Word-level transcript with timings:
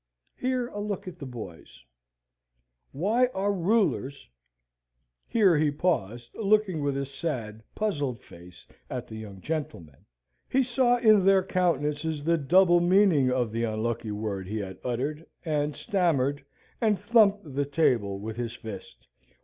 (here 0.35 0.67
a 0.69 0.79
look 0.79 1.07
at 1.07 1.19
the 1.19 1.27
boys). 1.27 1.83
"Why 2.91 3.27
are 3.35 3.53
rulers" 3.53 4.27
Here 5.27 5.55
he 5.59 5.69
paused, 5.69 6.31
looking 6.33 6.81
with 6.81 6.97
a 6.97 7.05
sad, 7.05 7.61
puzzled 7.75 8.19
face 8.19 8.65
at 8.89 9.07
the 9.07 9.15
young 9.17 9.41
gentlemen. 9.41 10.07
He 10.49 10.63
saw 10.63 10.97
in 10.97 11.23
their 11.23 11.43
countenances 11.43 12.23
the 12.23 12.39
double 12.39 12.79
meaning 12.79 13.29
of 13.29 13.51
the 13.51 13.63
unlucky 13.65 14.09
word 14.11 14.47
he 14.47 14.57
had 14.57 14.79
uttered, 14.83 15.23
and 15.45 15.75
stammered, 15.75 16.43
and 16.81 16.97
thumped 16.99 17.53
the 17.53 17.65
table 17.67 18.17
with 18.17 18.37
his 18.37 18.53
fist. 18.55 19.07